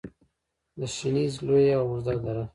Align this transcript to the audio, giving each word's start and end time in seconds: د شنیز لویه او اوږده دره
د 0.79 0.81
شنیز 0.95 1.33
لویه 1.45 1.75
او 1.81 1.85
اوږده 1.91 2.15
دره 2.25 2.43